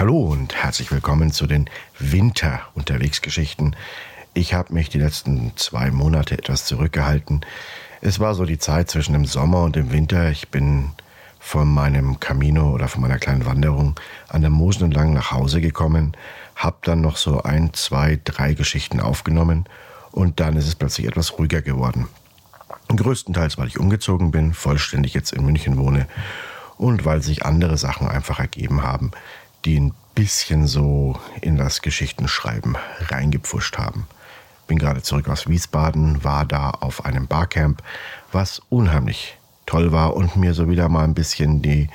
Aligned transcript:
Hallo 0.00 0.16
und 0.16 0.54
herzlich 0.54 0.92
willkommen 0.92 1.32
zu 1.32 1.48
den 1.48 1.68
Winter-Unterwegsgeschichten. 1.98 3.74
Ich 4.32 4.54
habe 4.54 4.72
mich 4.72 4.90
die 4.90 5.00
letzten 5.00 5.50
zwei 5.56 5.90
Monate 5.90 6.38
etwas 6.38 6.66
zurückgehalten. 6.66 7.44
Es 8.00 8.20
war 8.20 8.36
so 8.36 8.44
die 8.44 8.58
Zeit 8.58 8.88
zwischen 8.88 9.14
dem 9.14 9.24
Sommer 9.24 9.64
und 9.64 9.74
dem 9.74 9.90
Winter. 9.90 10.30
Ich 10.30 10.50
bin 10.50 10.90
von 11.40 11.66
meinem 11.66 12.20
Camino 12.20 12.70
oder 12.72 12.86
von 12.86 13.00
meiner 13.00 13.18
kleinen 13.18 13.44
Wanderung 13.44 13.98
an 14.28 14.42
der 14.42 14.50
Mosen 14.50 14.84
entlang 14.84 15.14
nach 15.14 15.32
Hause 15.32 15.60
gekommen, 15.60 16.16
habe 16.54 16.76
dann 16.82 17.00
noch 17.00 17.16
so 17.16 17.42
ein, 17.42 17.74
zwei, 17.74 18.20
drei 18.22 18.54
Geschichten 18.54 19.00
aufgenommen 19.00 19.64
und 20.12 20.38
dann 20.38 20.54
ist 20.54 20.68
es 20.68 20.76
plötzlich 20.76 21.08
etwas 21.08 21.36
ruhiger 21.40 21.60
geworden. 21.60 22.06
Größtenteils, 22.86 23.58
weil 23.58 23.66
ich 23.66 23.80
umgezogen 23.80 24.30
bin, 24.30 24.54
vollständig 24.54 25.12
jetzt 25.14 25.32
in 25.32 25.44
München 25.44 25.76
wohne 25.76 26.06
und 26.76 27.04
weil 27.04 27.20
sich 27.20 27.44
andere 27.44 27.76
Sachen 27.76 28.06
einfach 28.06 28.38
ergeben 28.38 28.84
haben, 28.84 29.10
die 29.64 29.80
ein 29.80 29.94
bisschen 30.14 30.66
so 30.66 31.18
in 31.40 31.56
das 31.56 31.82
Geschichtenschreiben 31.82 32.76
reingepfuscht 33.08 33.78
haben. 33.78 34.06
Bin 34.66 34.78
gerade 34.78 35.02
zurück 35.02 35.28
aus 35.28 35.48
Wiesbaden, 35.48 36.24
war 36.24 36.44
da 36.44 36.70
auf 36.70 37.04
einem 37.04 37.26
Barcamp, 37.26 37.82
was 38.32 38.60
unheimlich 38.68 39.38
toll 39.66 39.92
war 39.92 40.14
und 40.14 40.36
mir 40.36 40.54
so 40.54 40.68
wieder 40.68 40.88
mal 40.88 41.04
ein 41.04 41.14
bisschen 41.14 41.62
die 41.62 41.88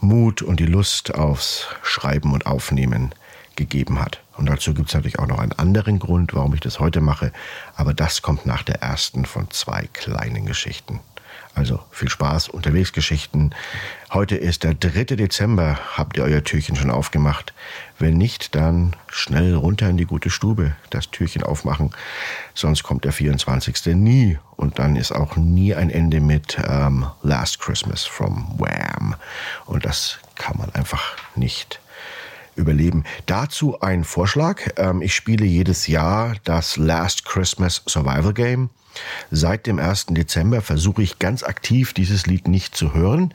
Mut 0.00 0.42
und 0.42 0.60
die 0.60 0.66
Lust 0.66 1.14
aufs 1.14 1.66
Schreiben 1.82 2.32
und 2.32 2.46
Aufnehmen 2.46 3.14
gegeben 3.56 4.00
hat. 4.00 4.22
Und 4.36 4.46
dazu 4.46 4.72
gibt 4.72 4.88
es 4.88 4.94
natürlich 4.94 5.18
auch 5.18 5.26
noch 5.26 5.38
einen 5.38 5.52
anderen 5.52 5.98
Grund, 5.98 6.34
warum 6.34 6.54
ich 6.54 6.60
das 6.60 6.80
heute 6.80 7.00
mache, 7.00 7.32
aber 7.76 7.92
das 7.92 8.22
kommt 8.22 8.46
nach 8.46 8.62
der 8.62 8.80
ersten 8.80 9.26
von 9.26 9.50
zwei 9.50 9.88
kleinen 9.92 10.46
Geschichten. 10.46 11.00
Also 11.60 11.78
viel 11.90 12.08
Spaß, 12.08 12.48
unterwegs 12.48 12.94
Geschichten. 12.94 13.50
Heute 14.14 14.34
ist 14.34 14.64
der 14.64 14.72
3. 14.72 15.04
Dezember. 15.14 15.78
Habt 15.94 16.16
ihr 16.16 16.24
euer 16.24 16.42
Türchen 16.42 16.74
schon 16.74 16.90
aufgemacht? 16.90 17.52
Wenn 17.98 18.16
nicht, 18.16 18.54
dann 18.54 18.96
schnell 19.08 19.54
runter 19.54 19.90
in 19.90 19.98
die 19.98 20.06
gute 20.06 20.30
Stube, 20.30 20.74
das 20.88 21.10
Türchen 21.10 21.42
aufmachen. 21.42 21.90
Sonst 22.54 22.82
kommt 22.82 23.04
der 23.04 23.12
24. 23.12 23.94
nie. 23.94 24.38
Und 24.56 24.78
dann 24.78 24.96
ist 24.96 25.12
auch 25.12 25.36
nie 25.36 25.74
ein 25.74 25.90
Ende 25.90 26.22
mit 26.22 26.56
ähm, 26.66 27.04
Last 27.22 27.60
Christmas 27.60 28.06
from 28.06 28.54
Wham. 28.56 29.14
Und 29.66 29.84
das 29.84 30.18
kann 30.36 30.56
man 30.56 30.74
einfach 30.74 31.14
nicht 31.36 31.78
überleben. 32.56 33.04
Dazu 33.26 33.82
ein 33.82 34.04
Vorschlag. 34.04 34.62
Ähm, 34.78 35.02
ich 35.02 35.14
spiele 35.14 35.44
jedes 35.44 35.88
Jahr 35.88 36.36
das 36.44 36.78
Last 36.78 37.26
Christmas 37.26 37.82
Survival 37.86 38.32
Game. 38.32 38.70
Seit 39.30 39.66
dem 39.66 39.78
1. 39.78 40.06
Dezember 40.10 40.60
versuche 40.60 41.02
ich 41.02 41.18
ganz 41.18 41.42
aktiv, 41.42 41.92
dieses 41.92 42.26
Lied 42.26 42.48
nicht 42.48 42.76
zu 42.76 42.94
hören. 42.94 43.34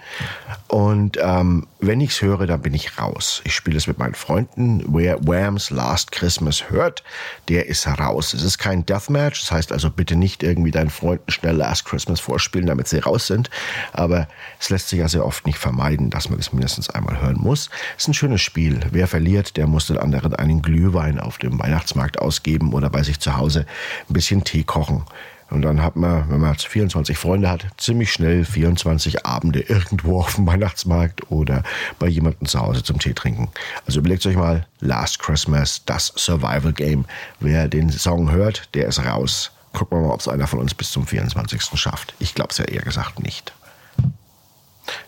Und 0.68 1.18
ähm, 1.22 1.68
wenn 1.80 2.02
ich 2.02 2.12
es 2.12 2.22
höre, 2.22 2.48
dann 2.48 2.62
bin 2.62 2.74
ich 2.74 3.00
raus. 3.00 3.42
Ich 3.46 3.54
spiele 3.56 3.78
es 3.78 3.88
mit 3.88 3.98
meinen 3.98 4.16
Freunden. 4.16 4.84
Wer 4.88 5.26
Wham's 5.26 5.70
Last 5.70 6.12
Christmas 6.12 6.70
hört, 6.70 7.04
der 7.48 7.68
ist 7.68 7.88
raus. 7.88 8.34
Es 8.34 8.44
ist 8.44 8.58
kein 8.58 8.86
Deathmatch. 8.86 9.42
Das 9.42 9.52
heißt 9.52 9.72
also 9.72 9.90
bitte 9.90 10.16
nicht 10.16 10.44
irgendwie 10.44 10.72
deinen 10.72 10.90
Freunden 10.90 11.32
schnell 11.32 11.56
Last 11.56 11.86
Christmas 11.86 12.20
vorspielen, 12.20 12.68
damit 12.68 12.88
sie 12.88 13.00
raus 13.00 13.28
sind. 13.28 13.50
Aber 13.94 14.28
es 14.60 14.70
lässt 14.70 14.90
sich 14.90 15.00
ja 15.00 15.08
sehr 15.08 15.26
oft 15.26 15.46
nicht 15.46 15.58
vermeiden, 15.58 16.10
dass 16.10 16.30
man 16.30 16.40
es 16.40 16.52
mindestens 16.52 16.90
einmal 16.90 17.22
hören 17.22 17.38
muss. 17.40 17.70
Es 17.96 18.04
ist 18.04 18.10
ein 18.10 18.14
schönes 18.14 18.42
Spiel. 18.42 18.82
Wer 18.92 19.08
verliert, 19.08 19.56
der 19.58 19.68
muss 19.68 19.88
den 19.88 19.98
anderen 19.98 20.36
einen 20.36 20.62
Glühwein 20.62 21.20
auf 21.20 21.38
dem 21.38 21.60
Weihnachtsmarkt 21.60 22.20
ausgeben 22.20 22.74
oder 22.74 22.90
bei 22.90 23.04
sich 23.04 23.20
zu 23.20 23.38
Hause 23.38 23.66
ein 24.10 24.14
bisschen 24.14 24.44
Tee 24.44 24.64
kochen. 24.64 25.06
Und 25.50 25.62
dann 25.62 25.82
hat 25.82 25.96
man, 25.96 26.30
wenn 26.30 26.40
man 26.40 26.56
24 26.56 27.18
Freunde 27.18 27.50
hat, 27.50 27.68
ziemlich 27.78 28.12
schnell 28.12 28.46
24 28.46 29.26
Abende 29.26 29.60
irgendwo 29.62 30.20
auf 30.20 30.36
dem 30.36 30.48
Weihnachtsmarkt 30.48 31.32
oder 31.32 31.64
bei 32.00 32.08
jemandem 32.08 32.48
zu 32.48 32.60
Hause 32.60 32.84
zum 32.84 33.00
Tee 33.00 33.14
trinken. 33.14 33.50
Also 33.86 34.00
überlegt 34.00 34.26
euch 34.26 34.36
mal, 34.36 34.66
Last 34.80 35.20
Christmas, 35.20 35.84
das 35.86 36.14
Survival 36.16 36.74
Game. 36.74 37.06
Wer 37.40 37.68
den 37.68 37.92
Song 37.92 38.32
hört, 38.32 38.74
der 38.74 38.88
ist 38.88 39.06
raus. 39.06 39.52
Gucken 39.74 40.00
wir 40.00 40.08
mal, 40.08 40.14
ob 40.14 40.20
es 40.20 40.28
einer 40.28 40.48
von 40.48 40.60
uns 40.60 40.74
bis 40.74 40.90
zum 40.92 41.06
24. 41.06 41.62
schafft. 41.76 42.16
Ich 42.20 42.34
glaube 42.34 42.50
es 42.52 42.58
ja 42.58 42.66
eher 42.66 42.82
gesagt 42.82 43.22
nicht. 43.22 43.54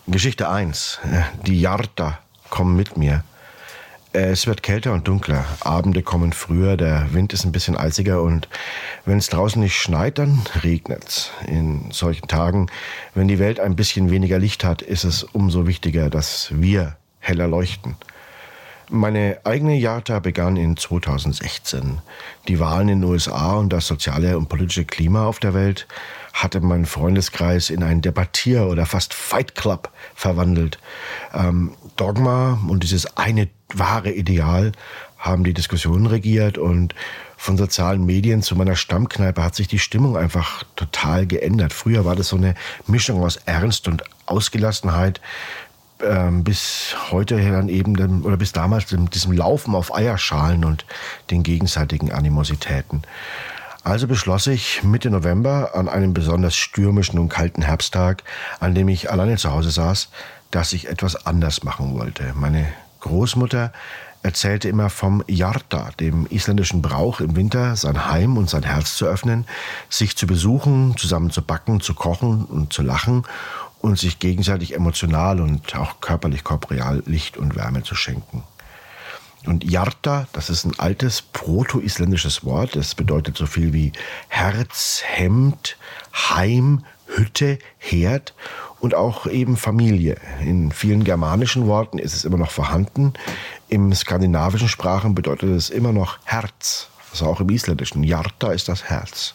Geschichte 0.06 0.48
1. 0.48 1.00
Die 1.46 1.60
Jarta 1.60 2.18
kommen 2.50 2.76
mit 2.76 2.96
mir. 2.96 3.24
Es 4.14 4.46
wird 4.46 4.62
kälter 4.62 4.94
und 4.94 5.06
dunkler. 5.06 5.44
Abende 5.60 6.02
kommen 6.02 6.32
früher, 6.32 6.78
der 6.78 7.12
Wind 7.12 7.34
ist 7.34 7.44
ein 7.44 7.52
bisschen 7.52 7.76
eisiger 7.76 8.22
und 8.22 8.48
wenn 9.04 9.18
es 9.18 9.28
draußen 9.28 9.60
nicht 9.60 9.76
schneit, 9.76 10.18
dann 10.18 10.40
regnet's. 10.62 11.30
In 11.46 11.90
solchen 11.90 12.26
Tagen, 12.26 12.68
wenn 13.14 13.28
die 13.28 13.38
Welt 13.38 13.60
ein 13.60 13.76
bisschen 13.76 14.10
weniger 14.10 14.38
Licht 14.38 14.64
hat, 14.64 14.80
ist 14.80 15.04
es 15.04 15.24
umso 15.24 15.66
wichtiger, 15.66 16.08
dass 16.08 16.48
wir 16.52 16.96
heller 17.20 17.48
leuchten. 17.48 17.96
Meine 18.90 19.38
eigene 19.44 19.76
Jata 19.76 20.18
begann 20.20 20.56
in 20.56 20.78
2016. 20.78 21.98
Die 22.48 22.58
Wahlen 22.58 22.88
in 22.88 23.02
den 23.02 23.10
USA 23.10 23.56
und 23.56 23.70
das 23.70 23.86
soziale 23.86 24.38
und 24.38 24.48
politische 24.48 24.86
Klima 24.86 25.26
auf 25.26 25.38
der 25.38 25.52
Welt 25.52 25.86
hatte 26.42 26.60
mein 26.60 26.86
Freundeskreis 26.86 27.68
in 27.68 27.82
einen 27.82 28.00
Debattier- 28.00 28.68
oder 28.68 28.86
fast 28.86 29.12
Fight 29.12 29.54
Club 29.54 29.90
verwandelt. 30.14 30.78
Ähm, 31.34 31.72
Dogma 31.96 32.60
und 32.68 32.82
dieses 32.82 33.16
eine 33.16 33.48
wahre 33.74 34.12
Ideal 34.12 34.72
haben 35.18 35.42
die 35.42 35.52
Diskussionen 35.52 36.06
regiert 36.06 36.58
und 36.58 36.94
von 37.36 37.56
sozialen 37.56 38.06
Medien 38.06 38.42
zu 38.42 38.54
meiner 38.56 38.76
Stammkneipe 38.76 39.42
hat 39.42 39.54
sich 39.54 39.68
die 39.68 39.80
Stimmung 39.80 40.16
einfach 40.16 40.62
total 40.76 41.26
geändert. 41.26 41.72
Früher 41.72 42.04
war 42.04 42.14
das 42.14 42.28
so 42.28 42.36
eine 42.36 42.54
Mischung 42.86 43.22
aus 43.22 43.36
Ernst 43.46 43.88
und 43.88 44.04
Ausgelassenheit, 44.26 45.20
ähm, 46.00 46.44
bis 46.44 46.94
heute 47.10 47.36
dann 47.50 47.68
eben, 47.68 48.22
oder 48.22 48.36
bis 48.36 48.52
damals 48.52 48.86
dem, 48.86 49.10
diesem 49.10 49.32
Laufen 49.32 49.74
auf 49.74 49.92
Eierschalen 49.92 50.64
und 50.64 50.84
den 51.30 51.42
gegenseitigen 51.42 52.12
Animositäten. 52.12 53.02
Also 53.88 54.06
beschloss 54.06 54.46
ich 54.46 54.82
Mitte 54.82 55.08
November 55.08 55.70
an 55.72 55.88
einem 55.88 56.12
besonders 56.12 56.54
stürmischen 56.54 57.18
und 57.18 57.30
kalten 57.30 57.62
Herbsttag, 57.62 58.22
an 58.60 58.74
dem 58.74 58.86
ich 58.86 59.10
alleine 59.10 59.38
zu 59.38 59.50
Hause 59.50 59.70
saß, 59.70 60.10
dass 60.50 60.74
ich 60.74 60.88
etwas 60.88 61.24
anders 61.24 61.64
machen 61.64 61.94
wollte. 61.98 62.34
Meine 62.34 62.66
Großmutter 63.00 63.72
erzählte 64.22 64.68
immer 64.68 64.90
vom 64.90 65.24
Jarta, 65.26 65.88
dem 66.00 66.26
isländischen 66.28 66.82
Brauch 66.82 67.20
im 67.20 67.34
Winter 67.34 67.76
sein 67.76 68.04
Heim 68.04 68.36
und 68.36 68.50
sein 68.50 68.62
Herz 68.62 68.94
zu 68.94 69.06
öffnen, 69.06 69.46
sich 69.88 70.18
zu 70.18 70.26
besuchen, 70.26 70.94
zusammen 70.98 71.30
zu 71.30 71.40
backen, 71.40 71.80
zu 71.80 71.94
kochen 71.94 72.44
und 72.44 72.74
zu 72.74 72.82
lachen 72.82 73.22
und 73.80 73.98
sich 73.98 74.18
gegenseitig 74.18 74.74
emotional 74.74 75.40
und 75.40 75.74
auch 75.76 76.02
körperlich 76.02 76.44
korporeal 76.44 77.02
Licht 77.06 77.38
und 77.38 77.56
Wärme 77.56 77.84
zu 77.84 77.94
schenken. 77.94 78.42
Und 79.46 79.64
Jarta, 79.64 80.26
das 80.32 80.50
ist 80.50 80.64
ein 80.64 80.78
altes 80.78 81.22
proto-isländisches 81.22 82.44
Wort, 82.44 82.76
das 82.76 82.94
bedeutet 82.94 83.36
so 83.36 83.46
viel 83.46 83.72
wie 83.72 83.92
Herz, 84.28 85.02
Hemd, 85.04 85.76
Heim, 86.12 86.84
Hütte, 87.06 87.58
Herd 87.78 88.34
und 88.80 88.94
auch 88.94 89.26
eben 89.26 89.56
Familie. 89.56 90.16
In 90.40 90.72
vielen 90.72 91.04
germanischen 91.04 91.66
Worten 91.66 91.98
ist 91.98 92.14
es 92.14 92.24
immer 92.24 92.36
noch 92.36 92.50
vorhanden. 92.50 93.14
Im 93.68 93.94
skandinavischen 93.94 94.68
Sprachen 94.68 95.14
bedeutet 95.14 95.50
es 95.50 95.70
immer 95.70 95.92
noch 95.92 96.18
Herz. 96.24 96.88
Also 97.10 97.26
auch 97.26 97.40
im 97.40 97.48
Isländischen. 97.48 98.04
Jarta 98.04 98.52
ist 98.52 98.68
das 98.68 98.84
Herz. 98.84 99.34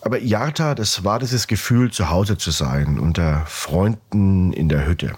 Aber 0.00 0.20
Jarta, 0.20 0.74
das 0.74 1.04
war 1.04 1.18
dieses 1.18 1.46
Gefühl, 1.46 1.90
zu 1.90 2.10
Hause 2.10 2.36
zu 2.36 2.50
sein, 2.50 2.98
unter 2.98 3.46
Freunden 3.46 4.52
in 4.52 4.68
der 4.68 4.86
Hütte. 4.86 5.12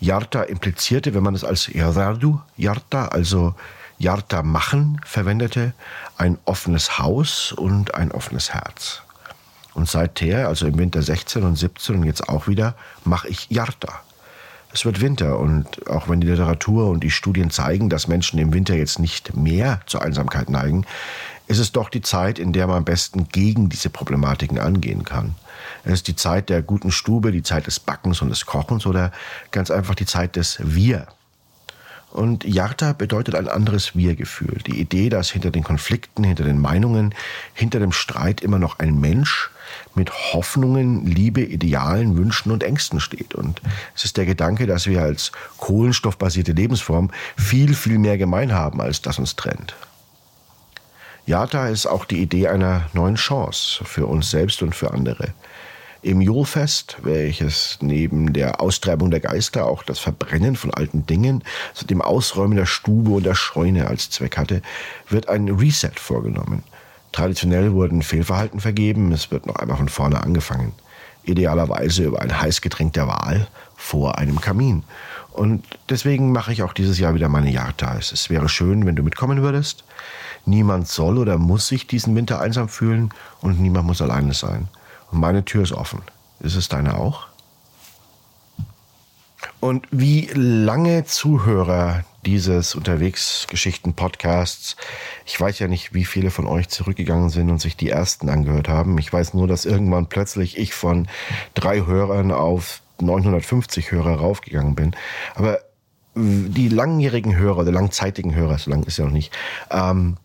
Jarta 0.00 0.42
implizierte, 0.42 1.14
wenn 1.14 1.22
man 1.22 1.34
es 1.34 1.44
als 1.44 1.66
Jardu, 1.66 2.40
Jarta, 2.56 3.08
also 3.08 3.54
Jarta 3.98 4.42
machen 4.42 5.00
verwendete, 5.04 5.74
ein 6.16 6.38
offenes 6.46 6.98
Haus 6.98 7.52
und 7.52 7.94
ein 7.94 8.10
offenes 8.10 8.54
Herz. 8.54 9.02
Und 9.74 9.88
seither, 9.88 10.48
also 10.48 10.66
im 10.66 10.78
Winter 10.78 11.02
16 11.02 11.42
und 11.44 11.56
17 11.56 11.96
und 11.96 12.04
jetzt 12.04 12.28
auch 12.28 12.48
wieder, 12.48 12.74
mache 13.04 13.28
ich 13.28 13.48
Jarta. 13.50 14.00
Es 14.72 14.84
wird 14.84 15.00
Winter 15.00 15.38
und 15.38 15.88
auch 15.88 16.08
wenn 16.08 16.20
die 16.20 16.28
Literatur 16.28 16.88
und 16.88 17.02
die 17.02 17.10
Studien 17.10 17.50
zeigen, 17.50 17.90
dass 17.90 18.08
Menschen 18.08 18.38
im 18.38 18.54
Winter 18.54 18.74
jetzt 18.74 19.00
nicht 19.00 19.36
mehr 19.36 19.80
zur 19.86 20.02
Einsamkeit 20.02 20.48
neigen, 20.48 20.86
ist 21.50 21.58
es 21.58 21.72
doch 21.72 21.88
die 21.88 22.00
Zeit, 22.00 22.38
in 22.38 22.52
der 22.52 22.68
man 22.68 22.76
am 22.76 22.84
besten 22.84 23.28
gegen 23.28 23.68
diese 23.68 23.90
Problematiken 23.90 24.60
angehen 24.60 25.02
kann. 25.02 25.34
Es 25.82 25.94
ist 25.94 26.06
die 26.08 26.14
Zeit 26.14 26.48
der 26.48 26.62
guten 26.62 26.92
Stube, 26.92 27.32
die 27.32 27.42
Zeit 27.42 27.66
des 27.66 27.80
Backens 27.80 28.22
und 28.22 28.28
des 28.28 28.46
Kochens 28.46 28.86
oder 28.86 29.10
ganz 29.50 29.72
einfach 29.72 29.96
die 29.96 30.06
Zeit 30.06 30.36
des 30.36 30.58
Wir. 30.62 31.08
Und 32.12 32.44
Jarta 32.44 32.92
bedeutet 32.92 33.34
ein 33.34 33.48
anderes 33.48 33.96
Wir-Gefühl. 33.96 34.58
Die 34.64 34.80
Idee, 34.80 35.08
dass 35.08 35.30
hinter 35.30 35.50
den 35.50 35.64
Konflikten, 35.64 36.22
hinter 36.22 36.44
den 36.44 36.60
Meinungen, 36.60 37.14
hinter 37.52 37.80
dem 37.80 37.92
Streit 37.92 38.42
immer 38.42 38.60
noch 38.60 38.78
ein 38.78 39.00
Mensch 39.00 39.50
mit 39.96 40.12
Hoffnungen, 40.32 41.04
Liebe, 41.04 41.42
Idealen, 41.42 42.16
Wünschen 42.16 42.52
und 42.52 42.62
Ängsten 42.62 43.00
steht. 43.00 43.34
Und 43.34 43.60
es 43.96 44.04
ist 44.04 44.16
der 44.16 44.26
Gedanke, 44.26 44.68
dass 44.68 44.86
wir 44.86 45.02
als 45.02 45.32
kohlenstoffbasierte 45.58 46.52
Lebensform 46.52 47.10
viel, 47.36 47.74
viel 47.74 47.98
mehr 47.98 48.18
gemein 48.18 48.52
haben, 48.52 48.80
als 48.80 49.02
das 49.02 49.18
uns 49.18 49.34
trennt. 49.34 49.74
Jata 51.30 51.68
ist 51.68 51.86
auch 51.86 52.06
die 52.06 52.20
Idee 52.20 52.48
einer 52.48 52.86
neuen 52.92 53.14
Chance 53.14 53.84
für 53.84 54.06
uns 54.06 54.32
selbst 54.32 54.62
und 54.62 54.74
für 54.74 54.90
andere. 54.90 55.28
im 56.02 56.20
Julfest, 56.20 56.96
welches 57.02 57.78
neben 57.80 58.32
der 58.32 58.60
Austreibung 58.60 59.12
der 59.12 59.20
Geister 59.20 59.66
auch 59.66 59.84
das 59.84 60.00
Verbrennen 60.00 60.56
von 60.56 60.74
alten 60.74 61.06
Dingen, 61.06 61.44
also 61.72 61.86
dem 61.86 62.02
Ausräumen 62.02 62.56
der 62.56 62.66
Stube 62.66 63.12
und 63.12 63.26
der 63.26 63.36
Scheune 63.36 63.86
als 63.86 64.10
Zweck 64.10 64.38
hatte, 64.38 64.60
wird 65.08 65.28
ein 65.28 65.48
Reset 65.48 65.92
vorgenommen. 65.94 66.64
Traditionell 67.12 67.74
wurden 67.74 68.02
Fehlverhalten 68.02 68.58
vergeben, 68.58 69.12
es 69.12 69.30
wird 69.30 69.46
noch 69.46 69.56
einmal 69.56 69.76
von 69.76 69.88
vorne 69.88 70.20
angefangen. 70.20 70.72
Idealerweise 71.22 72.04
über 72.04 72.22
ein 72.22 72.40
Heißgetränk 72.40 72.94
der 72.94 73.06
Wahl 73.06 73.46
vor 73.76 74.18
einem 74.18 74.40
Kamin. 74.40 74.82
Und 75.32 75.64
deswegen 75.90 76.32
mache 76.32 76.52
ich 76.52 76.64
auch 76.64 76.72
dieses 76.72 76.98
Jahr 76.98 77.14
wieder 77.14 77.28
meine 77.28 77.52
Jagd 77.52 77.82
Es 77.82 78.30
wäre 78.30 78.48
schön, 78.48 78.84
wenn 78.84 78.96
du 78.96 79.04
mitkommen 79.04 79.42
würdest. 79.42 79.84
Niemand 80.50 80.88
soll 80.88 81.18
oder 81.18 81.38
muss 81.38 81.68
sich 81.68 81.86
diesen 81.86 82.16
Winter 82.16 82.40
einsam 82.40 82.68
fühlen 82.68 83.10
und 83.40 83.60
niemand 83.60 83.86
muss 83.86 84.02
alleine 84.02 84.34
sein. 84.34 84.66
Und 85.12 85.20
meine 85.20 85.44
Tür 85.44 85.62
ist 85.62 85.72
offen. 85.72 86.02
Ist 86.40 86.56
es 86.56 86.68
deine 86.68 86.96
auch? 86.96 87.28
Und 89.60 89.86
wie 89.92 90.28
lange 90.34 91.04
Zuhörer 91.04 92.02
dieses 92.26 92.74
Unterwegsgeschichten-Podcasts, 92.74 94.76
ich 95.24 95.40
weiß 95.40 95.60
ja 95.60 95.68
nicht, 95.68 95.94
wie 95.94 96.04
viele 96.04 96.32
von 96.32 96.46
euch 96.46 96.68
zurückgegangen 96.68 97.30
sind 97.30 97.48
und 97.48 97.60
sich 97.60 97.76
die 97.76 97.90
ersten 97.90 98.28
angehört 98.28 98.68
haben. 98.68 98.98
Ich 98.98 99.12
weiß 99.12 99.34
nur, 99.34 99.46
dass 99.46 99.64
irgendwann 99.64 100.06
plötzlich 100.06 100.58
ich 100.58 100.74
von 100.74 101.06
drei 101.54 101.86
Hörern 101.86 102.32
auf 102.32 102.82
950 103.00 103.92
Hörer 103.92 104.16
raufgegangen 104.16 104.74
bin. 104.74 104.96
Aber 105.36 105.60
die 106.14 106.68
langjährigen 106.68 107.36
Hörer 107.36 107.58
oder 107.58 107.72
langzeitigen 107.72 108.34
Hörer, 108.34 108.58
so 108.58 108.70
lang 108.70 108.82
ist 108.82 108.98
ja 108.98 109.04
noch 109.04 109.12
nicht, 109.12 109.32
ähm, 109.70 110.16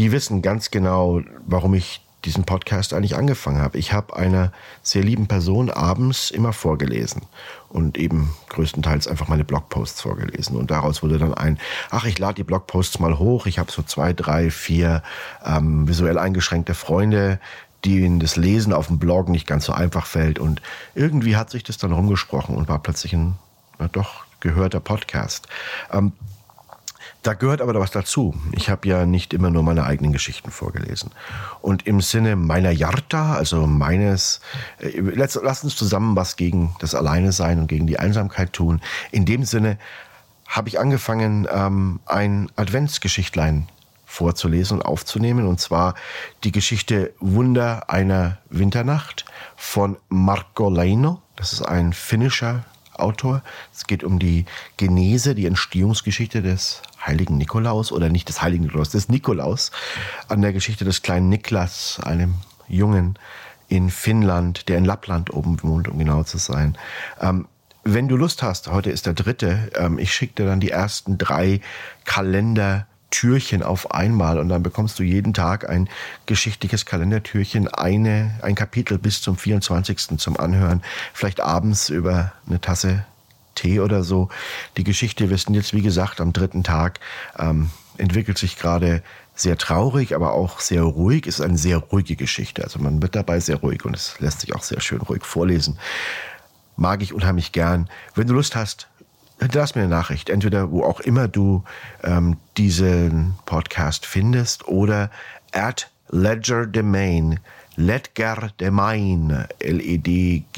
die 0.00 0.12
wissen 0.12 0.40
ganz 0.40 0.70
genau, 0.70 1.20
warum 1.44 1.74
ich 1.74 2.00
diesen 2.24 2.44
Podcast 2.44 2.94
eigentlich 2.94 3.16
angefangen 3.16 3.60
habe. 3.60 3.76
Ich 3.76 3.92
habe 3.92 4.16
einer 4.16 4.50
sehr 4.82 5.02
lieben 5.02 5.26
Person 5.26 5.68
abends 5.68 6.30
immer 6.30 6.54
vorgelesen 6.54 7.20
und 7.68 7.98
eben 7.98 8.34
größtenteils 8.48 9.06
einfach 9.08 9.28
meine 9.28 9.44
Blogposts 9.44 10.00
vorgelesen. 10.00 10.56
Und 10.56 10.70
daraus 10.70 11.02
wurde 11.02 11.18
dann 11.18 11.34
ein, 11.34 11.58
ach, 11.90 12.06
ich 12.06 12.18
lade 12.18 12.36
die 12.36 12.44
Blogposts 12.44 12.98
mal 12.98 13.18
hoch. 13.18 13.44
Ich 13.44 13.58
habe 13.58 13.70
so 13.70 13.82
zwei, 13.82 14.14
drei, 14.14 14.50
vier 14.50 15.02
ähm, 15.44 15.86
visuell 15.86 16.18
eingeschränkte 16.18 16.72
Freunde, 16.72 17.38
denen 17.84 18.20
das 18.20 18.36
Lesen 18.36 18.72
auf 18.72 18.86
dem 18.86 18.98
Blog 18.98 19.28
nicht 19.28 19.46
ganz 19.46 19.66
so 19.66 19.74
einfach 19.74 20.06
fällt. 20.06 20.38
Und 20.38 20.62
irgendwie 20.94 21.36
hat 21.36 21.50
sich 21.50 21.62
das 21.62 21.76
dann 21.76 21.92
rumgesprochen 21.92 22.56
und 22.56 22.68
war 22.68 22.78
plötzlich 22.78 23.12
ein 23.12 23.34
na 23.78 23.88
doch 23.88 24.24
gehörter 24.40 24.80
Podcast. 24.80 25.46
Ähm, 25.92 26.12
da 27.22 27.34
gehört 27.34 27.60
aber 27.60 27.78
was 27.78 27.90
dazu. 27.90 28.34
Ich 28.52 28.70
habe 28.70 28.88
ja 28.88 29.04
nicht 29.04 29.34
immer 29.34 29.50
nur 29.50 29.62
meine 29.62 29.84
eigenen 29.84 30.12
Geschichten 30.12 30.50
vorgelesen. 30.50 31.10
Und 31.60 31.86
im 31.86 32.00
Sinne 32.00 32.36
meiner 32.36 32.70
Jarta, 32.70 33.34
also 33.34 33.66
meines, 33.66 34.40
äh, 34.78 35.00
lass, 35.00 35.36
uns 35.36 35.76
zusammen 35.76 36.16
was 36.16 36.36
gegen 36.36 36.74
das 36.78 36.94
Alleine 36.94 37.32
sein 37.32 37.58
und 37.58 37.66
gegen 37.66 37.86
die 37.86 37.98
Einsamkeit 37.98 38.52
tun. 38.52 38.80
In 39.10 39.26
dem 39.26 39.44
Sinne 39.44 39.78
habe 40.46 40.68
ich 40.68 40.80
angefangen, 40.80 41.46
ähm, 41.50 42.00
ein 42.06 42.50
Adventsgeschichtlein 42.56 43.68
vorzulesen 44.06 44.78
und 44.78 44.84
aufzunehmen. 44.84 45.46
Und 45.46 45.60
zwar 45.60 45.94
die 46.42 46.52
Geschichte 46.52 47.12
Wunder 47.20 47.90
einer 47.90 48.38
Winternacht 48.48 49.24
von 49.56 49.96
Marco 50.08 50.68
Leino. 50.68 51.22
Das 51.36 51.52
ist 51.52 51.62
ein 51.62 51.92
finnischer 51.92 52.64
Autor. 52.94 53.42
Es 53.72 53.86
geht 53.86 54.04
um 54.04 54.18
die 54.18 54.46
Genese, 54.76 55.34
die 55.34 55.46
Entstehungsgeschichte 55.46 56.42
des 56.42 56.82
heiligen 57.04 57.36
Nikolaus 57.38 57.92
oder 57.92 58.08
nicht 58.08 58.28
des 58.28 58.42
heiligen 58.42 58.64
Nikolaus, 58.64 58.90
des 58.90 59.08
Nikolaus, 59.08 59.70
an 60.28 60.42
der 60.42 60.52
Geschichte 60.52 60.84
des 60.84 61.02
kleinen 61.02 61.28
Niklas, 61.28 62.00
einem 62.02 62.34
Jungen 62.68 63.18
in 63.68 63.90
Finnland, 63.90 64.68
der 64.68 64.78
in 64.78 64.84
Lappland 64.84 65.32
oben 65.32 65.62
wohnt, 65.62 65.88
um 65.88 65.98
genau 65.98 66.24
zu 66.24 66.38
sein. 66.38 66.76
Ähm, 67.20 67.46
wenn 67.84 68.08
du 68.08 68.16
Lust 68.16 68.42
hast, 68.42 68.68
heute 68.68 68.90
ist 68.90 69.06
der 69.06 69.14
dritte, 69.14 69.70
ähm, 69.74 69.98
ich 69.98 70.12
schicke 70.12 70.34
dir 70.34 70.46
dann 70.46 70.60
die 70.60 70.70
ersten 70.70 71.16
drei 71.18 71.60
Kalender 72.04 72.86
Türchen 73.10 73.62
auf 73.62 73.90
einmal 73.90 74.38
und 74.38 74.48
dann 74.48 74.62
bekommst 74.62 74.98
du 74.98 75.02
jeden 75.02 75.34
Tag 75.34 75.68
ein 75.68 75.88
geschichtliches 76.26 76.86
Kalendertürchen, 76.86 77.68
eine, 77.68 78.38
ein 78.42 78.54
Kapitel 78.54 78.98
bis 78.98 79.20
zum 79.20 79.36
24. 79.36 80.18
zum 80.18 80.38
Anhören, 80.38 80.82
vielleicht 81.12 81.40
abends 81.40 81.88
über 81.88 82.32
eine 82.46 82.60
Tasse 82.60 83.04
Tee 83.60 83.80
oder 83.80 84.02
so. 84.02 84.28
Die 84.76 84.84
Geschichte, 84.84 85.28
wir 85.28 85.36
sind 85.36 85.54
jetzt 85.54 85.74
wie 85.74 85.82
gesagt 85.82 86.20
am 86.20 86.32
dritten 86.32 86.64
Tag, 86.64 87.00
ähm, 87.38 87.70
entwickelt 87.98 88.38
sich 88.38 88.56
gerade 88.58 89.02
sehr 89.34 89.58
traurig, 89.58 90.14
aber 90.14 90.32
auch 90.32 90.60
sehr 90.60 90.82
ruhig. 90.82 91.26
Es 91.26 91.40
ist 91.40 91.44
eine 91.44 91.58
sehr 91.58 91.76
ruhige 91.78 92.16
Geschichte. 92.16 92.64
Also 92.64 92.78
man 92.78 93.02
wird 93.02 93.14
dabei 93.16 93.38
sehr 93.40 93.56
ruhig 93.56 93.84
und 93.84 93.94
es 93.94 94.18
lässt 94.20 94.40
sich 94.40 94.54
auch 94.54 94.62
sehr 94.62 94.80
schön 94.80 95.00
ruhig 95.02 95.24
vorlesen. 95.24 95.78
Mag 96.76 97.02
ich 97.02 97.12
unheimlich 97.12 97.52
gern. 97.52 97.90
Wenn 98.14 98.26
du 98.26 98.34
Lust 98.34 98.56
hast, 98.56 98.88
hinterlass 99.38 99.74
mir 99.74 99.82
eine 99.82 99.90
Nachricht, 99.90 100.30
entweder 100.30 100.70
wo 100.70 100.84
auch 100.84 101.00
immer 101.00 101.28
du 101.28 101.64
ähm, 102.02 102.38
diesen 102.56 103.34
Podcast 103.44 104.06
findest 104.06 104.66
oder 104.68 105.10
at 105.52 105.90
Ledger 106.10 106.66
Domain, 106.66 107.40
Ledger 107.76 108.50
Domain, 108.58 109.46
L-E-D-G-E-R-M-A-I-N, 109.58 110.48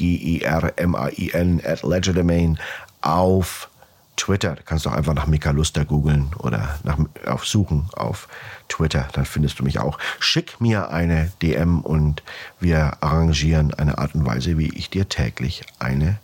at 1.65 1.83
Ledger 1.83 2.13
Domain 2.13 2.57
auf 3.03 3.69
Twitter. 4.15 4.55
Du 4.55 4.63
kannst 4.63 4.85
doch 4.85 4.93
einfach 4.93 5.13
nach 5.13 5.27
Mika 5.27 5.51
Luster 5.51 5.85
googeln 5.85 6.31
oder 6.37 6.79
nach, 6.83 6.97
auf 7.25 7.45
Suchen 7.45 7.89
auf 7.93 8.27
Twitter, 8.69 9.07
dann 9.13 9.25
findest 9.25 9.59
du 9.59 9.63
mich 9.63 9.79
auch. 9.79 9.97
Schick 10.19 10.61
mir 10.61 10.89
eine 10.89 11.31
DM 11.41 11.81
und 11.81 12.23
wir 12.59 12.97
arrangieren 13.01 13.73
eine 13.73 13.97
Art 13.97 14.15
und 14.15 14.25
Weise, 14.25 14.57
wie 14.57 14.73
ich 14.75 14.89
dir 14.89 15.09
täglich 15.09 15.63
eine 15.79 16.19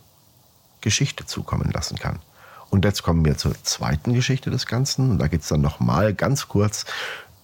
Geschichte 0.81 1.25
zukommen 1.25 1.71
lassen 1.71 1.97
kann. 1.97 2.19
Und 2.69 2.85
jetzt 2.85 3.01
kommen 3.01 3.25
wir 3.25 3.37
zur 3.37 3.55
zweiten 3.63 4.13
Geschichte 4.13 4.51
des 4.51 4.67
Ganzen. 4.67 5.17
Da 5.17 5.27
geht 5.27 5.41
es 5.41 5.47
dann 5.47 5.61
nochmal 5.61 6.13
ganz 6.13 6.47
kurz 6.47 6.85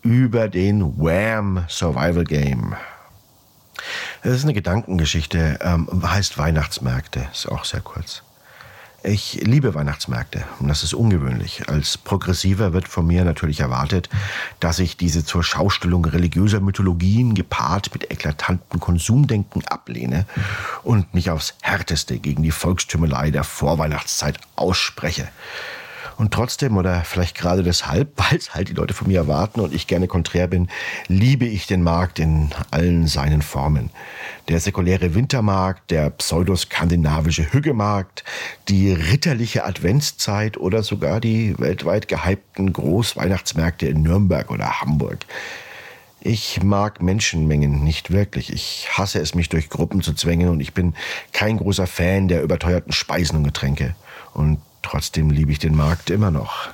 über 0.04 0.48
den 0.48 0.98
Wham 1.00 1.66
Survival 1.68 2.24
Game. 2.24 2.76
Das 4.24 4.34
ist 4.34 4.44
eine 4.44 4.54
Gedankengeschichte, 4.54 5.60
ähm, 5.62 5.88
heißt 6.04 6.38
Weihnachtsmärkte, 6.38 7.28
ist 7.34 7.48
auch 7.48 7.66
sehr 7.66 7.82
kurz. 7.82 8.25
Ich 9.08 9.40
liebe 9.44 9.76
Weihnachtsmärkte 9.76 10.44
und 10.60 10.68
das 10.68 10.82
ist 10.82 10.96
ungewöhnlich. 10.96 11.70
Als 11.70 11.96
Progressiver 11.96 12.74
wird 12.74 12.88
von 12.88 13.06
mir 13.06 13.24
natürlich 13.24 13.60
erwartet, 13.60 14.10
dass 14.60 14.80
ich 14.80 14.98
diese 14.98 15.24
zur 15.24 15.44
Schaustellung 15.44 16.06
religiöser 16.06 16.60
Mythologien 16.60 17.36
gepaart 17.36 17.94
mit 17.94 18.10
eklatantem 18.10 18.80
Konsumdenken 18.80 19.64
ablehne 19.68 20.26
und 20.82 21.14
mich 21.14 21.30
aufs 21.30 21.54
härteste 21.62 22.18
gegen 22.18 22.42
die 22.42 22.50
Volkstümelei 22.50 23.30
der 23.30 23.44
Vorweihnachtszeit 23.44 24.40
ausspreche. 24.56 25.28
Und 26.18 26.34
trotzdem 26.34 26.78
oder 26.78 27.04
vielleicht 27.04 27.38
gerade 27.38 27.64
deshalb, 27.64 28.12
weil 28.18 28.38
es 28.38 28.54
halt 28.54 28.70
die 28.70 28.74
Leute 28.74 28.94
von 28.94 29.08
mir 29.08 29.20
erwarten 29.20 29.60
und 29.60 29.74
ich 29.74 29.88
gerne 29.88 30.08
konträr 30.08 30.48
bin, 30.48 30.70
liebe 31.08 31.46
ich 31.46 31.68
den 31.68 31.84
Markt 31.84 32.20
in 32.20 32.50
allen 32.72 33.08
seinen 33.08 33.42
Formen. 33.42 33.90
Der 34.48 34.60
säkuläre 34.60 35.16
Wintermarkt, 35.16 35.92
der 35.92 36.10
pseudoskandinavische 36.10 37.52
Hüggemarkt, 37.52 38.24
die 38.70 38.92
ritterliche 38.92 39.66
Adventszeit 39.66 40.58
oder 40.58 40.84
sogar 40.84 41.20
die 41.20 41.58
weltweit 41.60 42.08
gehypten 42.08 42.72
Großweihnachtsmärkte 42.72 43.88
in 43.88 44.04
Nürnberg 44.04 44.52
oder 44.52 44.82
Hamburg. 44.82 45.26
Ich 46.22 46.64
mag 46.64 47.04
Menschenmengen 47.04 47.84
nicht 47.84 48.10
wirklich. 48.10 48.52
Ich 48.52 48.88
hasse 48.92 49.20
es, 49.20 49.36
mich 49.36 49.50
durch 49.50 49.70
Gruppen 49.70 50.02
zu 50.02 50.14
zwängen 50.14 50.50
und 50.50 50.60
ich 50.60 50.74
bin 50.74 50.96
kein 51.34 51.58
großer 51.58 51.86
Fan 51.86 52.28
der 52.28 52.42
überteuerten 52.42 52.94
Speisen 52.94 53.38
und 53.38 53.44
Getränke. 53.44 53.96
Und 54.34 54.60
Trotzdem 54.86 55.32
liebe 55.32 55.52
ich 55.52 55.58
den 55.58 55.76
Markt 55.76 56.12
immer 56.12 56.30
noch. 56.30 56.70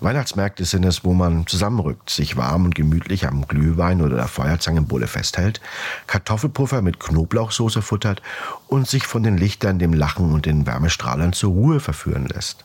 Weihnachtsmärkte 0.00 0.64
sind 0.64 0.84
es, 0.84 1.04
wo 1.04 1.14
man 1.14 1.46
zusammenrückt, 1.46 2.10
sich 2.10 2.36
warm 2.36 2.64
und 2.64 2.74
gemütlich 2.74 3.28
am 3.28 3.46
Glühwein 3.46 4.02
oder 4.02 4.16
der 4.16 4.26
Feuerzangenbowle 4.26 5.06
festhält, 5.06 5.60
Kartoffelpuffer 6.08 6.82
mit 6.82 6.98
Knoblauchsoße 6.98 7.82
futtert 7.82 8.20
und 8.66 8.88
sich 8.88 9.06
von 9.06 9.22
den 9.22 9.38
Lichtern, 9.38 9.78
dem 9.78 9.92
Lachen 9.92 10.32
und 10.32 10.44
den 10.44 10.66
Wärmestrahlern 10.66 11.32
zur 11.32 11.52
Ruhe 11.52 11.78
verführen 11.78 12.26
lässt. 12.26 12.64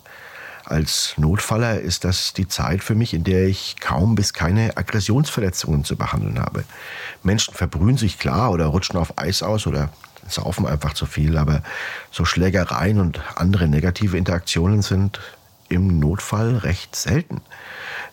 Als 0.64 1.14
Notfaller 1.18 1.80
ist 1.80 2.04
das 2.04 2.34
die 2.34 2.48
Zeit 2.48 2.84
für 2.84 2.96
mich, 2.96 3.14
in 3.14 3.24
der 3.24 3.46
ich 3.46 3.76
kaum 3.80 4.16
bis 4.16 4.34
keine 4.34 4.76
Aggressionsverletzungen 4.78 5.84
zu 5.84 5.96
behandeln 5.96 6.40
habe. 6.40 6.64
Menschen 7.22 7.54
verbrühen 7.54 7.98
sich 7.98 8.18
klar 8.18 8.50
oder 8.50 8.66
rutschen 8.66 8.98
auf 8.98 9.20
Eis 9.20 9.44
aus 9.44 9.68
oder 9.68 9.92
saufen 10.27 10.65
einfach 10.65 10.94
zu 10.94 11.05
viel, 11.05 11.38
aber 11.38 11.62
so 12.12 12.25
Schlägereien 12.25 13.00
und 13.00 13.22
andere 13.36 13.67
negative 13.67 14.17
Interaktionen 14.17 14.82
sind 14.82 15.20
im 15.70 16.00
Notfall 16.00 16.58
recht 16.58 16.96
selten. 16.96 17.41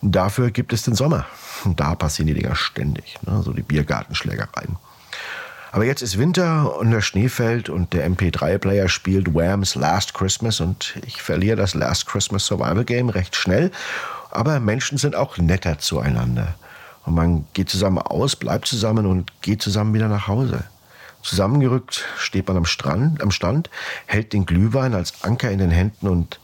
Dafür 0.00 0.50
gibt 0.50 0.72
es 0.72 0.82
den 0.82 0.94
Sommer. 0.94 1.26
Und 1.64 1.78
da 1.80 1.94
passieren 1.94 2.26
die 2.26 2.34
Dinger 2.34 2.56
ständig, 2.56 3.18
ne? 3.22 3.42
so 3.44 3.52
die 3.52 3.62
Biergartenschlägereien. 3.62 4.76
Aber 5.70 5.84
jetzt 5.84 6.02
ist 6.02 6.18
Winter 6.18 6.76
und 6.76 6.90
der 6.90 7.00
Schnee 7.00 7.28
fällt 7.28 7.70
und 7.70 7.94
der 7.94 8.06
MP3-Player 8.10 8.88
spielt 8.88 9.32
Wham's 9.32 9.74
Last 9.74 10.12
Christmas 10.12 10.60
und 10.60 10.94
ich 11.06 11.22
verliere 11.22 11.56
das 11.56 11.72
Last 11.72 12.06
Christmas 12.06 12.44
Survival 12.44 12.84
Game 12.84 13.08
recht 13.08 13.36
schnell. 13.36 13.70
Aber 14.30 14.60
Menschen 14.60 14.98
sind 14.98 15.16
auch 15.16 15.38
netter 15.38 15.78
zueinander. 15.78 16.54
Und 17.04 17.14
man 17.14 17.46
geht 17.54 17.70
zusammen 17.70 17.98
aus, 17.98 18.36
bleibt 18.36 18.66
zusammen 18.66 19.06
und 19.06 19.32
geht 19.40 19.62
zusammen 19.62 19.94
wieder 19.94 20.08
nach 20.08 20.28
Hause. 20.28 20.64
Zusammengerückt 21.22 22.04
steht 22.18 22.48
man 22.48 22.56
am 22.56 22.64
Strand, 22.64 23.22
am 23.22 23.30
Stand, 23.30 23.70
hält 24.06 24.32
den 24.32 24.44
Glühwein 24.44 24.92
als 24.94 25.22
Anker 25.22 25.50
in 25.50 25.58
den 25.58 25.70
Händen 25.70 26.08
und 26.08 26.40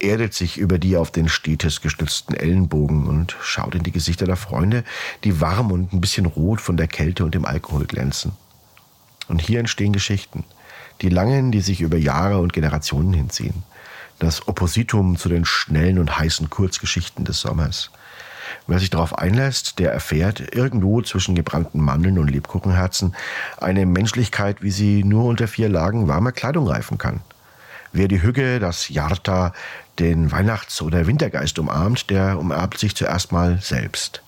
erdet 0.00 0.32
sich 0.34 0.58
über 0.58 0.78
die 0.78 0.96
auf 0.96 1.10
den 1.10 1.28
Stetes 1.28 1.80
gestützten 1.80 2.34
Ellenbogen 2.34 3.06
und 3.06 3.36
schaut 3.42 3.74
in 3.74 3.82
die 3.82 3.92
Gesichter 3.92 4.24
der 4.26 4.36
Freunde, 4.36 4.84
die 5.22 5.40
warm 5.40 5.70
und 5.70 5.92
ein 5.92 6.00
bisschen 6.00 6.26
rot 6.26 6.60
von 6.60 6.76
der 6.76 6.88
Kälte 6.88 7.24
und 7.24 7.34
dem 7.34 7.44
Alkohol 7.44 7.84
glänzen. 7.84 8.32
Und 9.28 9.40
hier 9.40 9.60
entstehen 9.60 9.92
Geschichten, 9.92 10.44
die 11.02 11.08
langen, 11.08 11.52
die 11.52 11.60
sich 11.60 11.80
über 11.80 11.96
Jahre 11.96 12.38
und 12.38 12.52
Generationen 12.52 13.12
hinziehen. 13.12 13.62
Das 14.18 14.48
Oppositum 14.48 15.16
zu 15.16 15.28
den 15.28 15.44
schnellen 15.44 15.98
und 15.98 16.18
heißen 16.18 16.48
Kurzgeschichten 16.48 17.24
des 17.24 17.40
Sommers. 17.40 17.90
Wer 18.66 18.78
sich 18.78 18.90
darauf 18.90 19.18
einlässt, 19.18 19.78
der 19.78 19.92
erfährt 19.92 20.54
irgendwo 20.54 21.02
zwischen 21.02 21.34
gebrannten 21.34 21.80
Mandeln 21.80 22.18
und 22.18 22.30
Lebkuchenherzen 22.30 23.14
eine 23.60 23.86
Menschlichkeit, 23.86 24.62
wie 24.62 24.70
sie 24.70 25.02
nur 25.02 25.24
unter 25.24 25.48
vier 25.48 25.68
Lagen 25.68 26.06
warmer 26.08 26.32
Kleidung 26.32 26.68
reifen 26.68 26.98
kann. 26.98 27.20
Wer 27.92 28.08
die 28.08 28.22
Hügge, 28.22 28.60
das 28.60 28.88
Jarta, 28.88 29.52
den 29.98 30.30
Weihnachts- 30.30 30.80
oder 30.80 31.06
Wintergeist 31.06 31.58
umarmt, 31.58 32.08
der 32.08 32.38
umarmt 32.38 32.78
sich 32.78 32.96
zuerst 32.96 33.32
mal 33.32 33.58
selbst. 33.60 34.22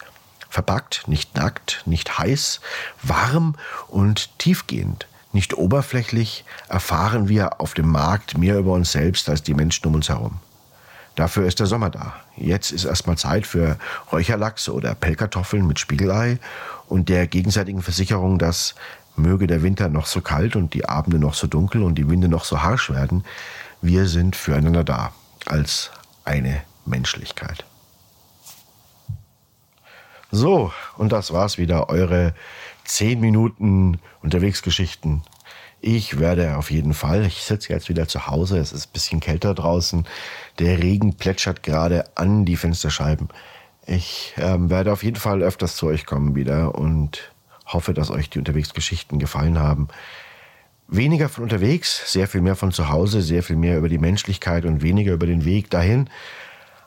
Verpackt, 0.50 1.08
nicht 1.08 1.34
nackt, 1.36 1.82
nicht 1.86 2.18
heiß, 2.18 2.60
warm 3.02 3.54
und 3.88 4.38
tiefgehend. 4.38 5.06
Nicht 5.32 5.54
oberflächlich 5.56 6.44
erfahren 6.68 7.28
wir 7.28 7.60
auf 7.60 7.74
dem 7.74 7.88
Markt 7.88 8.38
mehr 8.38 8.58
über 8.58 8.72
uns 8.72 8.92
selbst 8.92 9.28
als 9.28 9.42
die 9.42 9.54
Menschen 9.54 9.86
um 9.86 9.94
uns 9.94 10.08
herum. 10.08 10.38
Dafür 11.14 11.46
ist 11.46 11.60
der 11.60 11.66
Sommer 11.66 11.90
da. 11.90 12.14
Jetzt 12.36 12.72
ist 12.72 12.84
erstmal 12.84 13.16
Zeit 13.16 13.46
für 13.46 13.78
Räucherlachs 14.10 14.68
oder 14.68 14.94
Pellkartoffeln 14.94 15.66
mit 15.66 15.78
Spiegelei 15.78 16.38
und 16.88 17.08
der 17.08 17.26
gegenseitigen 17.26 17.82
Versicherung, 17.82 18.38
dass 18.38 18.74
möge 19.16 19.46
der 19.46 19.62
Winter 19.62 19.88
noch 19.88 20.06
so 20.06 20.20
kalt 20.20 20.56
und 20.56 20.74
die 20.74 20.88
Abende 20.88 21.18
noch 21.18 21.34
so 21.34 21.46
dunkel 21.46 21.82
und 21.82 21.96
die 21.96 22.08
Winde 22.08 22.28
noch 22.28 22.44
so 22.44 22.62
harsch 22.62 22.90
werden, 22.90 23.24
wir 23.80 24.06
sind 24.06 24.34
füreinander 24.34 24.82
da 24.82 25.12
als 25.46 25.90
eine 26.24 26.62
Menschlichkeit. 26.84 27.64
So, 30.32 30.72
und 30.96 31.12
das 31.12 31.32
war's 31.32 31.58
wieder, 31.58 31.88
eure 31.90 32.34
10 32.86 33.20
Minuten 33.20 34.00
Unterwegsgeschichten 34.20 35.22
ich 35.86 36.18
werde 36.18 36.56
auf 36.56 36.70
jeden 36.70 36.94
Fall, 36.94 37.26
ich 37.26 37.42
sitze 37.42 37.70
jetzt 37.70 37.90
wieder 37.90 38.08
zu 38.08 38.26
Hause, 38.26 38.56
es 38.56 38.72
ist 38.72 38.88
ein 38.88 38.92
bisschen 38.94 39.20
kälter 39.20 39.52
draußen, 39.52 40.06
der 40.58 40.82
Regen 40.82 41.16
plätschert 41.18 41.62
gerade 41.62 42.06
an 42.14 42.46
die 42.46 42.56
Fensterscheiben. 42.56 43.28
Ich 43.86 44.32
ähm, 44.38 44.70
werde 44.70 44.94
auf 44.94 45.04
jeden 45.04 45.18
Fall 45.18 45.42
öfters 45.42 45.76
zu 45.76 45.86
euch 45.86 46.06
kommen 46.06 46.34
wieder 46.34 46.74
und 46.74 47.30
hoffe, 47.66 47.92
dass 47.92 48.10
euch 48.10 48.30
die 48.30 48.38
Unterwegsgeschichten 48.38 49.18
gefallen 49.18 49.58
haben. 49.58 49.88
Weniger 50.88 51.28
von 51.28 51.44
unterwegs, 51.44 52.10
sehr 52.10 52.28
viel 52.28 52.40
mehr 52.40 52.56
von 52.56 52.72
zu 52.72 52.88
Hause, 52.88 53.20
sehr 53.20 53.42
viel 53.42 53.56
mehr 53.56 53.76
über 53.76 53.90
die 53.90 53.98
Menschlichkeit 53.98 54.64
und 54.64 54.80
weniger 54.80 55.12
über 55.12 55.26
den 55.26 55.44
Weg 55.44 55.68
dahin. 55.68 56.08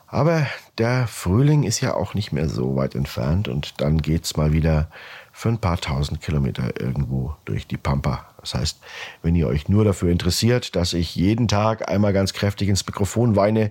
Aber 0.08 0.44
der 0.76 1.06
Frühling 1.06 1.62
ist 1.62 1.80
ja 1.80 1.94
auch 1.94 2.14
nicht 2.14 2.32
mehr 2.32 2.48
so 2.48 2.74
weit 2.74 2.96
entfernt 2.96 3.46
und 3.46 3.80
dann 3.80 4.02
geht's 4.02 4.36
mal 4.36 4.52
wieder 4.52 4.90
für 5.38 5.50
ein 5.50 5.58
paar 5.58 5.80
tausend 5.80 6.20
Kilometer 6.20 6.80
irgendwo 6.80 7.32
durch 7.44 7.68
die 7.68 7.76
Pampa. 7.76 8.26
Das 8.40 8.54
heißt, 8.54 8.80
wenn 9.22 9.36
ihr 9.36 9.46
euch 9.46 9.68
nur 9.68 9.84
dafür 9.84 10.10
interessiert, 10.10 10.74
dass 10.74 10.94
ich 10.94 11.14
jeden 11.14 11.46
Tag 11.46 11.88
einmal 11.88 12.12
ganz 12.12 12.32
kräftig 12.32 12.68
ins 12.68 12.84
Mikrofon 12.84 13.36
weine, 13.36 13.70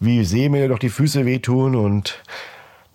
wie 0.00 0.24
sehr 0.24 0.48
mir 0.48 0.68
doch 0.68 0.78
die 0.78 0.88
Füße 0.88 1.26
wehtun 1.26 1.76
und 1.76 2.22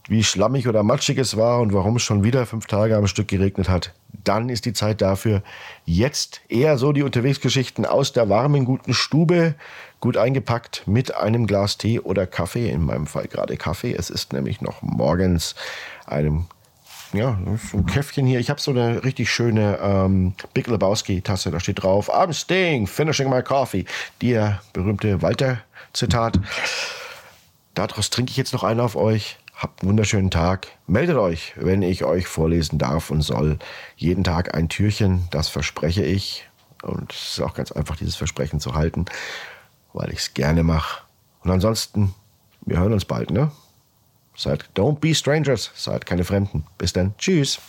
wie 0.08 0.24
schlammig 0.24 0.68
oder 0.68 0.82
matschig 0.82 1.20
es 1.20 1.38
war 1.38 1.60
und 1.60 1.74
warum 1.74 1.98
es 1.98 2.02
schon 2.02 2.24
wieder 2.24 2.48
fünf 2.48 2.66
Tage 2.66 2.98
am 2.98 3.06
Stück 3.06 3.28
geregnet 3.28 3.70
hat, 3.70 3.94
dann 4.24 4.50
ist 4.50 4.66
die 4.66 4.74
Zeit 4.74 5.00
dafür. 5.02 5.44
Jetzt 5.86 6.42
eher 6.50 6.80
so 6.80 6.94
die 6.94 7.04
Unterwegsgeschichten 7.04 7.86
aus 7.86 8.14
der 8.14 8.30
warmen, 8.30 8.66
guten 8.66 8.96
Stube, 8.96 9.54
gut 10.00 10.18
eingepackt 10.18 10.88
mit 10.88 11.14
einem 11.14 11.46
Glas 11.46 11.78
Tee 11.78 12.00
oder 12.00 12.26
Kaffee, 12.26 12.72
in 12.72 12.82
meinem 12.82 13.06
Fall 13.06 13.28
gerade 13.28 13.58
Kaffee. 13.58 13.94
Es 13.94 14.10
ist 14.10 14.34
nämlich 14.34 14.60
noch 14.60 14.82
morgens 14.82 15.54
einem 16.08 16.48
ja, 17.14 17.38
so 17.72 17.78
ein 17.78 17.86
Käffchen 17.86 18.26
hier. 18.26 18.40
Ich 18.40 18.50
habe 18.50 18.60
so 18.60 18.72
eine 18.72 19.04
richtig 19.04 19.32
schöne 19.32 19.80
ähm, 19.82 20.34
Big 20.54 20.68
Lebowski-Tasse. 20.68 21.52
Da 21.52 21.60
steht 21.60 21.84
drauf: 21.84 22.14
I'm 22.14 22.34
staying, 22.34 22.88
finishing 22.88 23.30
my 23.30 23.42
coffee. 23.42 23.86
Der 24.22 24.62
berühmte 24.74 25.22
Walter-Zitat. 25.22 26.40
Daraus 27.74 28.10
trinke 28.10 28.32
ich 28.32 28.38
jetzt 28.38 28.54
noch 28.54 28.64
einen 28.64 28.80
auf 28.80 28.96
euch. 28.96 29.38
Habt 29.56 29.82
einen 29.82 29.90
wunderschönen 29.90 30.30
Tag. 30.30 30.68
Meldet 30.86 31.18
euch, 31.18 31.54
wenn 31.56 31.82
ich 31.82 32.04
euch 32.04 32.28
vorlesen 32.28 32.78
darf 32.78 33.10
und 33.10 33.22
soll. 33.22 33.58
Jeden 33.96 34.24
Tag 34.24 34.56
ein 34.56 34.70
Türchen, 34.70 35.28
das 35.32 35.50
verspreche 35.50 36.04
ich. 36.04 36.48
Und 36.84 37.12
es 37.12 37.34
ist 37.34 37.42
auch 37.42 37.56
ganz 37.56 37.72
einfach, 37.72 37.96
dieses 37.96 38.16
Versprechen 38.16 38.60
zu 38.60 38.76
halten, 38.76 39.06
weil 39.94 40.12
ich 40.12 40.20
es 40.20 40.34
gerne 40.34 40.64
mache. 40.64 41.02
Und 41.44 41.52
ansonsten, 41.52 42.14
wir 42.62 42.78
hören 42.80 42.94
uns 42.94 43.06
bald, 43.06 43.32
ne? 43.32 43.52
Seid, 44.38 44.66
don't 44.76 45.02
be 45.02 45.16
strangers, 45.16 45.72
seid 45.74 46.06
keine 46.06 46.24
Fremden. 46.24 46.64
Bis 46.78 46.94
dann, 46.94 47.16
tschüss. 47.18 47.60